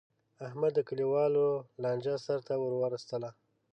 احمد 0.47 0.71
د 0.75 0.79
کلیوالو 0.89 1.45
لانجه 1.83 2.15
سرته 2.25 2.53
ور 2.57 2.73
وستله. 2.95 3.29